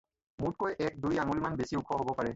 [0.43, 0.71] মোতকৈ
[1.03, 2.29] দুই একাঙুল বেচি ওখ হ'ব পাৰে।